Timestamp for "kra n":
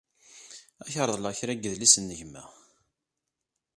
1.39-1.61